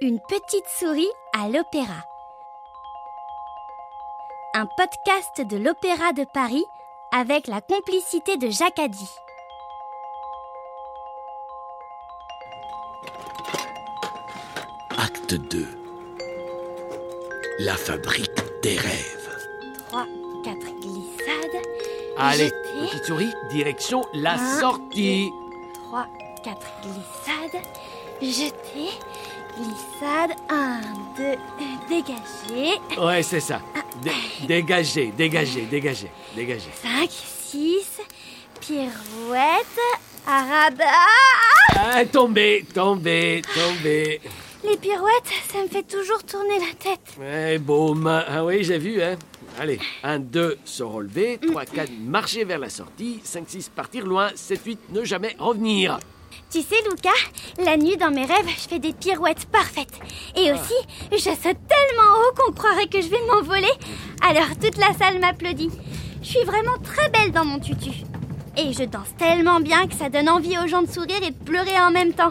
[0.00, 2.04] Une petite souris à l'opéra.
[4.54, 6.64] Un podcast de l'Opéra de Paris
[7.12, 9.08] avec la complicité de Jacques Addy.
[14.98, 15.66] Acte 2.
[17.60, 18.30] La fabrique
[18.62, 19.36] des rêves.
[19.88, 20.04] 3,
[20.44, 21.62] 4 glissades.
[22.16, 22.86] Allez, Jeter.
[22.90, 24.60] petite souris, direction la Un.
[24.60, 25.30] sortie.
[25.88, 26.06] 3,
[26.42, 27.62] 4 glissades.
[28.22, 28.90] Jeter.
[29.56, 30.36] Glissade.
[30.48, 30.80] 1,
[31.16, 31.24] 2,
[31.88, 32.78] dégagez.
[32.98, 33.60] Ouais, c'est ça.
[34.02, 34.10] Dé-
[34.46, 36.70] dégagez, dégagez, dégagez, dégagez.
[36.82, 38.00] 5, 6.
[38.60, 39.78] Pirouette.
[40.26, 40.84] Arada.
[41.76, 44.20] Ah, tombez, tombez, tombez.
[44.66, 47.00] Les pirouettes, ça me fait toujours tourner la tête.
[47.20, 48.06] Ouais, boum.
[48.06, 49.16] Ah oui, j'ai vu, hein.
[49.60, 51.38] Allez, 1, 2, se relever.
[51.46, 53.20] 3, 4, marcher vers la sortie.
[53.22, 54.30] 5, 6, partir loin.
[54.34, 55.98] 7, 8, ne jamais revenir.
[56.54, 59.98] Tu sais, Lucas, la nuit dans mes rêves, je fais des pirouettes parfaites.
[60.36, 60.74] Et aussi,
[61.10, 63.72] je saute tellement haut qu'on croirait que je vais m'envoler.
[64.22, 65.70] Alors toute la salle m'applaudit.
[66.22, 67.90] Je suis vraiment très belle dans mon tutu.
[68.56, 71.44] Et je danse tellement bien que ça donne envie aux gens de sourire et de
[71.44, 72.30] pleurer en même temps.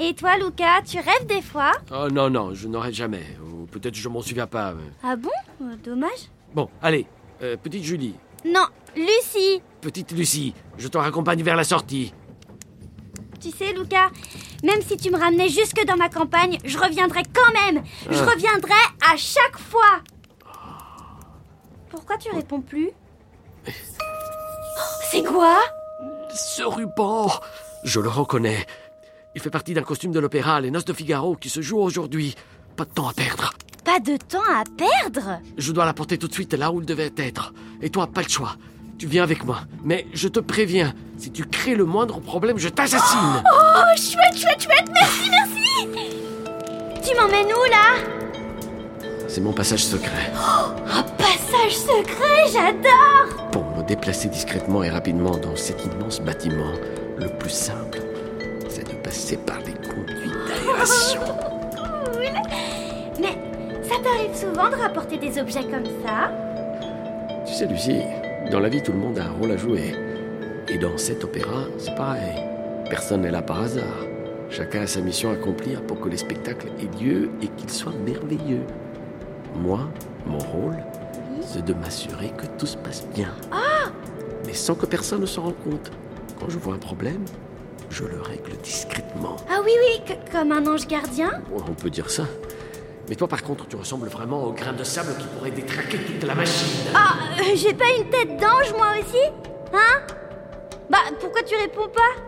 [0.00, 1.70] Et toi, Lucas, tu rêves des fois?
[1.92, 3.22] Oh non, non, je n'aurai jamais.
[3.40, 4.72] Ou peut-être je m'en souviens pas.
[4.72, 5.30] mais- Ah bon?
[5.62, 6.28] Euh, Dommage.
[6.56, 7.06] Bon, allez.
[7.42, 12.12] euh, petite Julie, Non, Lucie petite Lucie, je te raccompagne vers la sortie.
[13.40, 14.10] Tu sais, Lucas,
[14.64, 17.84] même si tu me ramenais jusque dans ma campagne, je reviendrai quand même.
[18.10, 18.26] Je Ah.
[18.30, 18.74] reviendrai
[19.12, 20.00] à chaque fois.
[21.90, 22.90] Pourquoi tu réponds plus
[23.66, 23.70] Oh,
[25.10, 25.58] C'est quoi
[26.34, 27.30] Ce ruban
[27.84, 28.66] Je le reconnais.
[29.34, 32.34] Il fait partie d'un costume de l'opéra Les Noces de Figaro qui se joue aujourd'hui.
[32.76, 33.52] Pas de temps à perdre.
[33.84, 36.86] Pas de temps à perdre Je dois la porter tout de suite là où il
[36.86, 37.52] devait être.
[37.80, 38.56] Et toi, pas le choix.
[38.98, 39.60] Tu viens avec moi.
[39.84, 43.42] Mais je te préviens, si tu crées le moindre problème, je t'assassine.
[43.52, 49.08] Oh, chouette, chouette, chouette, merci, merci Tu m'emmènes où, là?
[49.28, 50.32] C'est mon passage secret.
[50.90, 56.72] Un passage secret, j'adore Pour me déplacer discrètement et rapidement dans cet immense bâtiment,
[57.18, 58.00] le plus simple,
[58.68, 61.20] c'est de passer par les conduits d'aération.
[61.76, 62.32] Cool
[63.20, 63.38] Mais
[63.88, 66.32] ça t'arrive souvent de rapporter des objets comme ça?
[67.46, 68.00] Tu sais, Lucie,
[68.50, 69.94] dans la vie, tout le monde a un rôle à jouer.
[70.68, 72.42] Et dans cet opéra, c'est pareil.
[72.88, 74.06] Personne n'est là par hasard.
[74.50, 77.92] Chacun a sa mission à accomplir pour que les spectacles aient lieu et qu'ils soient
[78.04, 78.62] merveilleux.
[79.56, 79.80] Moi,
[80.26, 80.76] mon rôle,
[81.42, 83.34] c'est de m'assurer que tout se passe bien.
[84.46, 85.90] Mais sans que personne ne s'en rende compte.
[86.40, 87.24] Quand je vois un problème,
[87.90, 89.36] je le règle discrètement.
[89.50, 91.42] Ah oui, oui, comme un ange gardien?
[91.52, 92.24] On peut dire ça.
[93.08, 96.22] Mais toi, par contre, tu ressembles vraiment au grain de sable qui pourrait détraquer toute
[96.24, 96.68] la machine.
[96.94, 99.22] Ah, euh, j'ai pas une tête d'ange, moi aussi
[99.72, 100.00] Hein?
[100.90, 102.22] Bah, pourquoi tu réponds pas?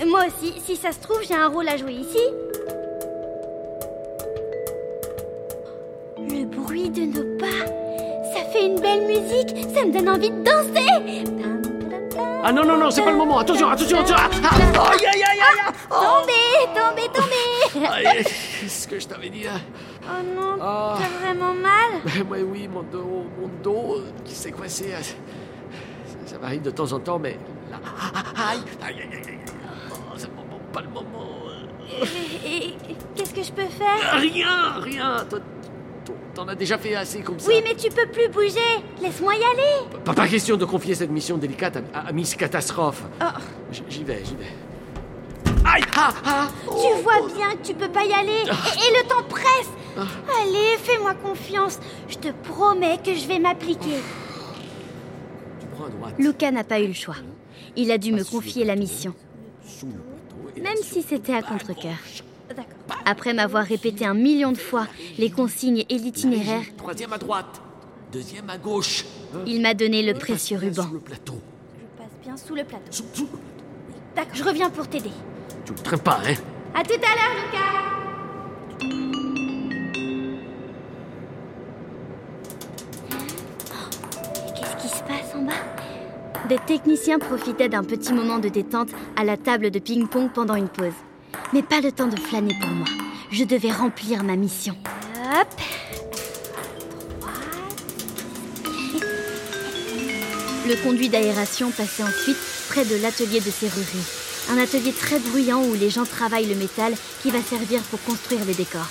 [0.00, 2.18] Ah, Moi aussi, si ça se trouve, j'ai un rôle à jouer ici.
[6.18, 7.66] Le bruit de nos pas,
[8.34, 11.24] ça fait une belle musique, ça me donne envie de danser
[12.44, 13.38] Ah non, non, non, c'est pas le moment.
[13.38, 14.16] Attention, attention, attention.
[14.18, 15.72] Ah, ah, aïe, aïe, aïe, aïe.
[15.88, 17.37] Tombez, tombez, tombez
[17.90, 18.24] Aïe,
[18.68, 19.46] ce que je t'avais dit.
[19.46, 19.60] hein.
[20.04, 20.98] Oh non, Ah.
[20.98, 22.24] t'as vraiment mal?
[22.30, 24.92] Ouais, oui, mon dos, mon dos euh, qui s'est coincé.
[24.92, 27.36] euh, Ça, ça m'arrive de temps en temps, mais
[27.70, 29.38] là, ah, ah, aïe, aïe, aïe, aïe, aïe.
[29.90, 30.30] Oh, c'est
[30.72, 31.04] pas le moment.
[32.44, 32.74] Et, et-
[33.14, 34.12] qu'est-ce que je peux faire?
[34.20, 35.26] Rien, rien.
[36.34, 37.48] T'en as déjà fait assez comme ça.
[37.50, 38.60] Oui, mais tu peux plus bouger
[39.02, 42.36] Laisse-moi y aller Pas, pas question de confier cette mission délicate à, à- à Miss
[42.36, 43.02] Catastrophe.
[43.20, 43.24] Oh.
[43.88, 44.46] J'y vais, j'y vais.
[45.78, 46.48] Aïe, ah, ah.
[46.64, 50.76] Tu vois bien que tu peux pas y aller et, et le temps presse Allez,
[50.78, 51.78] fais-moi confiance.
[52.08, 53.98] Je te promets que je vais m'appliquer.
[55.60, 56.14] Tu prends à droite.
[56.18, 57.16] Luca n'a pas eu le choix.
[57.76, 59.14] Il a dû me confier la mission,
[60.60, 61.96] même si c'était à contre-cœur.
[62.48, 62.66] D'accord.
[63.04, 64.86] Après m'avoir répété un million de fois
[65.18, 67.60] les consignes et l'itinéraire, Troisième à droite.
[68.12, 69.04] Deuxième à gauche.
[69.46, 70.86] il m'a donné le précieux ruban.
[70.86, 73.04] Passe bien sous le plateau.
[74.16, 75.10] D'accord, je reviens pour t'aider.
[75.68, 76.34] Tu le traînes pas, hein
[76.74, 77.58] À tout à l'heure, Lucas
[84.56, 85.52] Qu'est-ce qui se passe en bas?
[86.48, 90.70] Des techniciens profitaient d'un petit moment de détente à la table de ping-pong pendant une
[90.70, 90.94] pause.
[91.52, 92.88] Mais pas le temps de flâner pour moi.
[93.30, 94.74] Je devais remplir ma mission.
[95.16, 95.48] Hop
[100.66, 102.38] Le conduit d'aération passait ensuite
[102.70, 104.27] près de l'atelier de serrurerie.
[104.50, 108.44] Un atelier très bruyant où les gens travaillent le métal qui va servir pour construire
[108.46, 108.88] les décors.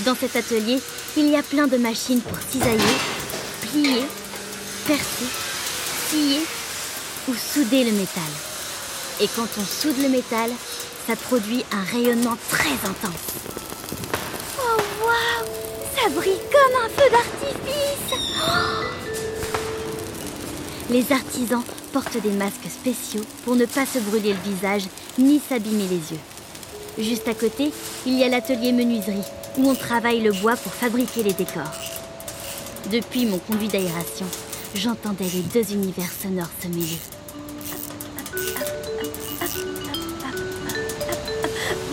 [0.00, 0.78] Dans cet atelier,
[1.16, 2.78] il y a plein de machines pour cisailler,
[3.62, 4.02] plier,
[4.86, 5.26] percer,
[6.08, 6.40] scier
[7.28, 8.30] ou souder le métal.
[9.20, 10.50] Et quand on soude le métal,
[11.06, 13.32] Ça produit un rayonnement très intense.
[14.56, 15.48] Oh waouh
[15.96, 19.01] Ça brille comme un feu d'artifice oh
[20.92, 21.62] Les artisans
[21.94, 24.82] portent des masques spéciaux pour ne pas se brûler le visage
[25.18, 26.20] ni s'abîmer les yeux.
[26.98, 27.72] Juste à côté,
[28.04, 29.24] il y a l'atelier menuiserie
[29.56, 31.72] où on travaille le bois pour fabriquer les décors.
[32.90, 34.26] Depuis mon conduit d'aération,
[34.74, 36.98] j'entendais les deux univers sonores se mêler.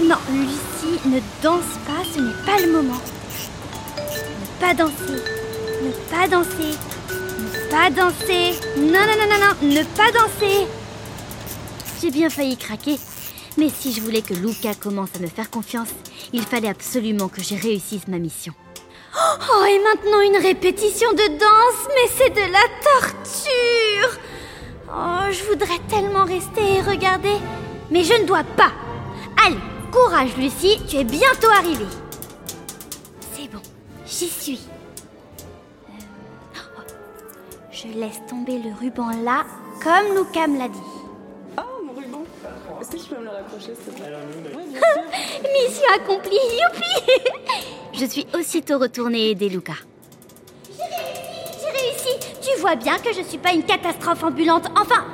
[0.04, 3.00] Non, Lucie, ne danse pas, ce n'est pas le moment.
[3.00, 5.24] Ne pas danser,
[5.84, 6.78] ne pas danser,
[7.70, 8.60] pas danser.
[8.78, 10.68] Non, non, non, non, non, ne pas danser.
[12.02, 12.98] J'ai bien failli craquer,
[13.58, 15.90] mais si je voulais que Luca commence à me faire confiance,
[16.34, 18.54] il fallait absolument que je réussisse ma mission.
[19.16, 24.20] Oh, et maintenant une répétition de danse, mais c'est de la torture
[24.92, 27.36] Oh, je voudrais tellement rester et regarder,
[27.92, 28.72] mais je ne dois pas.
[29.46, 29.58] Allez,
[29.92, 31.86] courage Lucie, tu es bientôt arrivée.
[33.34, 33.62] C'est bon,
[34.06, 34.60] j'y suis.
[37.82, 39.46] Je laisse tomber le ruban là,
[39.82, 40.80] comme Luca me l'a dit.
[41.58, 42.24] Oh, mon ruban
[42.82, 44.12] Est-ce que tu peux me le raccrocher, s'il te plaît
[45.68, 47.22] Mission accomplie, youpi
[48.00, 49.74] Je suis aussitôt retournée aider Luca.
[50.68, 55.06] J'ai réussi, j'ai réussi Tu vois bien que je suis pas une catastrophe ambulante, enfin,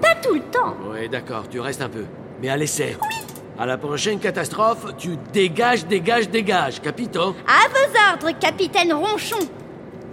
[0.00, 2.04] pas tout le temps Ouais, d'accord, tu restes un peu.
[2.40, 2.96] Mais à l'essai.
[3.00, 3.16] Oui.
[3.60, 7.20] À la prochaine catastrophe, tu dégages, dégages, dégages, capito?
[7.46, 9.38] À vos ordres, capitaine Ronchon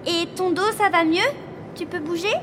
[0.08, 1.45] Et ton dos, ça va mieux?
[1.76, 2.34] Tu peux bouger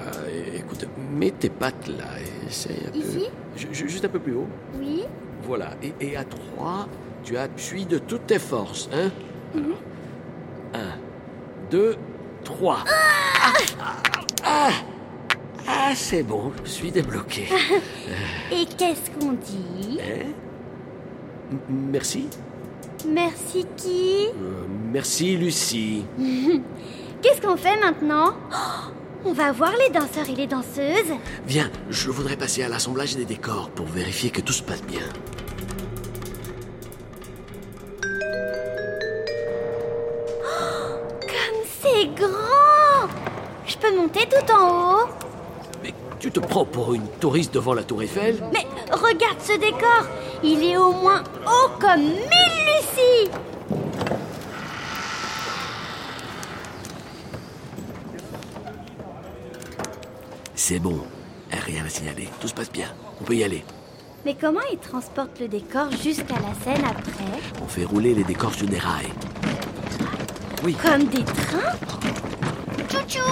[0.00, 2.04] Euh, écoute, mets tes pattes là,
[2.48, 3.58] essaye un Ici peu.
[3.74, 4.46] Ju- Juste un peu plus haut.
[4.78, 5.02] Oui
[5.44, 6.86] Voilà, et, et à trois,
[7.24, 9.10] tu appuies de toutes tes forces, hein
[9.54, 9.76] Alors,
[10.74, 10.98] Un,
[11.70, 11.96] deux,
[12.44, 12.78] trois.
[12.86, 13.92] Ah, ah,
[14.44, 14.70] ah,
[15.66, 17.44] ah, c'est bon, je suis débloqué.
[18.52, 20.26] Et qu'est-ce qu'on dit Hein?
[21.68, 22.28] Merci.
[23.08, 26.04] Merci qui Euh, merci, Lucie.
[27.22, 28.34] Qu'est-ce qu'on fait maintenant?
[28.52, 28.90] Oh,
[29.24, 31.12] On va voir les danseurs et les danseuses.
[31.44, 35.00] Viens, je voudrais passer à l'assemblage des décors pour vérifier que tout se passe bien.
[41.20, 43.08] Comme c'est grand!
[43.66, 45.08] Je peux monter tout en haut.
[45.82, 48.36] Mais tu te prends pour une touriste devant la tour Eiffel?
[48.52, 50.06] Mais regarde ce décor.
[50.44, 53.30] Il est au moins haut comme mille Lucie
[60.70, 61.00] C'est bon,
[61.50, 62.88] rien à signaler, tout se passe bien.
[63.22, 63.64] On peut y aller.
[64.26, 67.40] Mais comment ils transportent le décor jusqu'à la scène après?
[67.62, 69.08] On fait rouler les décors sur des rails.
[70.62, 70.74] Oui.
[70.74, 71.72] Comme des trains?
[73.06, 73.22] Tchou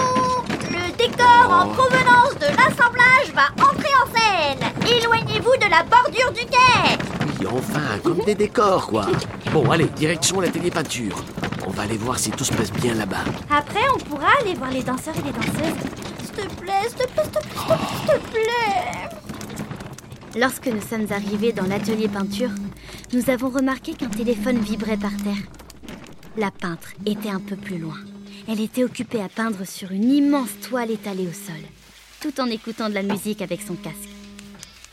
[0.71, 6.43] Le décor en provenance de l'assemblage va entrer en scène Éloignez-vous de la bordure du
[6.47, 6.97] quai
[7.39, 9.05] Oui, enfin, comme des décors, quoi.
[9.53, 11.23] Bon, allez, direction l'atelier peinture.
[11.67, 13.25] On va aller voir si tout se passe bien là-bas.
[13.51, 16.07] Après, on pourra aller voir les danseurs et les danseuses.
[16.23, 19.09] S'il te plaît, s'il te plaît, s'il te plaît, s'il te plaît.
[20.37, 22.51] Lorsque nous sommes arrivés dans l'atelier peinture,
[23.13, 25.43] nous avons remarqué qu'un téléphone vibrait par terre.
[26.35, 27.97] La peintre était un peu plus loin.
[28.47, 31.61] Elle était occupée à peindre sur une immense toile étalée au sol,
[32.21, 34.09] tout en écoutant de la musique avec son casque.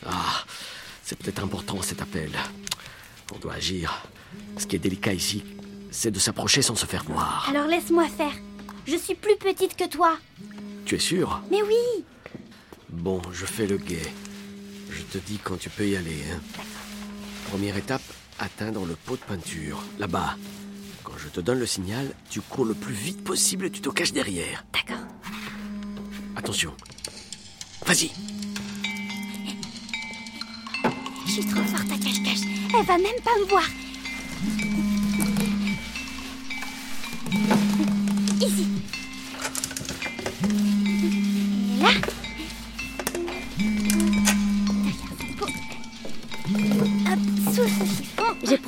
[0.06, 0.44] Ah,
[1.02, 2.30] c'est peut-être important cet appel.
[3.34, 4.06] On doit agir.
[4.56, 5.44] Ce qui est délicat ici,
[5.90, 7.46] c'est de s'approcher sans se faire voir.
[7.50, 8.32] Alors laisse-moi faire.
[8.86, 10.16] Je suis plus petite que toi.
[10.84, 12.04] Tu es sûr Mais oui
[12.94, 14.12] Bon, je fais le guet.
[14.90, 16.22] Je te dis quand tu peux y aller.
[16.32, 16.40] hein.
[17.50, 18.02] Première étape,
[18.38, 19.82] atteindre le pot de peinture.
[19.98, 20.36] Là-bas.
[21.02, 23.90] Quand je te donne le signal, tu cours le plus vite possible et tu te
[23.90, 24.64] caches derrière.
[24.72, 25.04] D'accord.
[26.36, 26.74] Attention.
[27.86, 28.10] Vas-y.
[31.26, 32.46] Je suis trop forte à cache-cache.
[32.78, 33.64] Elle va même pas me voir.
[38.40, 38.66] Ici.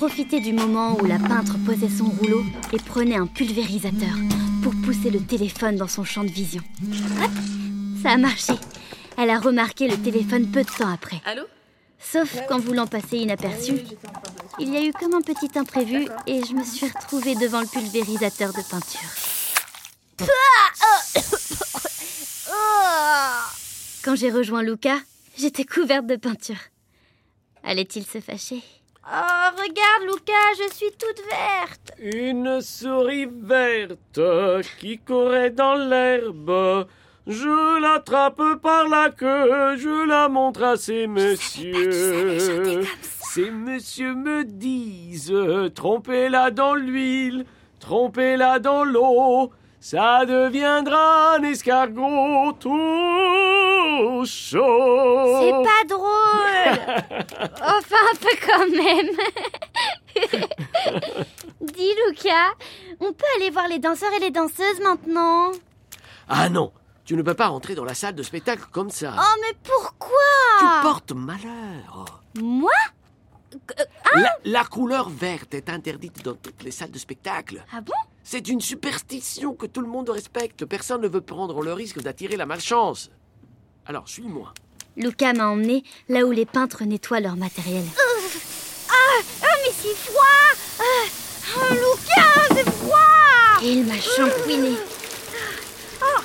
[0.09, 4.15] Profité du moment où la peintre posait son rouleau et prenait un pulvérisateur
[4.63, 6.63] pour pousser le téléphone dans son champ de vision.
[7.25, 7.31] Hop,
[8.05, 8.53] ça a marché.
[9.19, 11.21] Elle a remarqué le téléphone peu de temps après.
[11.25, 11.43] Allô?
[11.99, 13.73] Sauf qu'en voulant passer inaperçu,
[14.61, 17.67] il y a eu comme un petit imprévu et je me suis retrouvée devant le
[17.67, 19.11] pulvérisateur de peinture.
[24.05, 25.01] Quand j'ai rejoint Luca,
[25.37, 26.61] j'étais couverte de peinture.
[27.65, 28.63] Allait-il se fâcher?
[29.09, 31.93] Oh, regarde, Luca, je suis toute verte.
[32.01, 34.19] Une souris verte
[34.81, 36.89] qui courait dans l'herbe
[37.29, 42.83] Je l'attrape par la queue, je la montre à ces messieurs.
[43.33, 45.33] Ces messieurs me disent,
[45.75, 47.45] trompez-la dans l'huile,
[47.79, 55.39] trompez-la dans l'eau, ça deviendra un escargot tout chaud.
[55.41, 56.97] C'est pas drôle
[57.63, 59.17] Enfin, un peu quand même
[61.61, 62.53] Dis Lucas,
[63.01, 65.53] on peut aller voir les danseurs et les danseuses maintenant?
[66.29, 66.73] Ah non,
[67.05, 69.15] tu ne peux pas rentrer dans la salle de spectacle comme ça.
[69.17, 70.17] Oh mais pourquoi?
[70.59, 72.21] Tu portes malheur.
[72.41, 72.73] Moi?
[74.15, 77.65] La, la couleur verte est interdite dans toutes les salles de spectacle.
[77.73, 77.93] Ah bon?
[78.29, 80.65] C'est une superstition que tout le monde respecte.
[80.65, 83.09] Personne ne veut prendre le risque d'attirer la malchance.
[83.87, 84.53] Alors, suis-moi.
[84.97, 87.85] Lucas m'a emmené là où les peintres nettoient leur matériel.
[88.91, 90.25] Ah, mais c'est froid
[90.81, 90.83] ah,
[91.57, 94.77] ah, Lucas, c'est froid Et il m'a shampouiné.
[96.03, 96.21] Oh,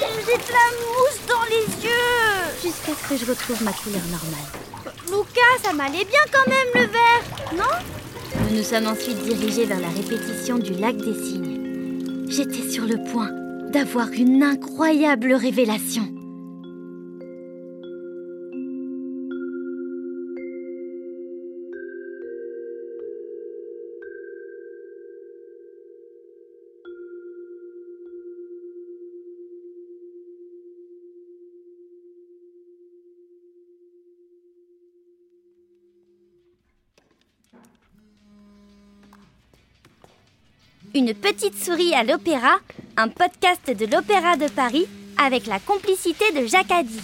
[0.00, 4.96] j'ai de la mousse dans les yeux Jusqu'à ce que je retrouve ma couleur normale.
[5.06, 7.97] Lucas, ça m'allait bien quand même le vert, non?
[8.50, 12.26] Nous nous sommes ensuite dirigés vers la répétition du lac des cygnes.
[12.28, 13.30] J'étais sur le point
[13.70, 16.08] d'avoir une incroyable révélation.
[40.94, 42.56] Une petite souris à l'opéra,
[42.96, 44.86] un podcast de l'Opéra de Paris
[45.22, 47.00] avec la complicité de Jacques Addy.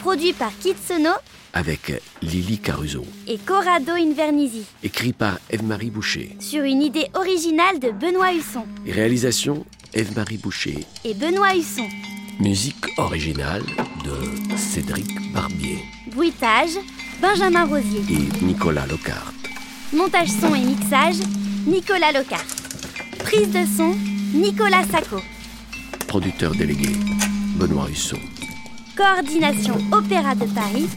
[0.00, 1.10] Produit par Kitsono
[1.52, 1.92] Avec
[2.22, 3.04] Lily Caruso.
[3.26, 4.64] et Corrado Invernizzi.
[4.82, 6.36] Écrit par Eve-Marie Boucher.
[6.40, 8.64] Sur une idée originale de Benoît Husson.
[8.86, 9.64] Et réalisation
[9.94, 10.84] Eve-Marie Boucher.
[11.04, 11.88] Et Benoît Husson.
[12.40, 13.64] Musique originale
[14.04, 15.78] de Cédric Barbier
[16.12, 16.78] Bruitage,
[17.20, 18.02] Benjamin Rosier.
[18.10, 19.34] et Nicolas Locarte.
[19.92, 21.16] Montage son et mixage,
[21.66, 22.44] Nicolas Locart.
[23.18, 23.94] Prise de son,
[24.34, 25.20] Nicolas Sacco.
[26.06, 26.88] Producteur délégué,
[27.56, 28.18] Benoît Husson.
[28.96, 30.88] Coordination Opéra de Paris,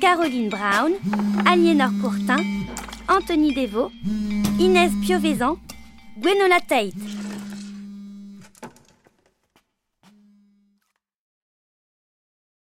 [0.00, 0.92] Caroline Brown,
[1.46, 2.38] Aliénor Courtin,
[3.08, 3.90] Anthony Devaux,
[4.58, 5.56] Inès Piovesan,
[6.18, 6.94] Gwenola Tate.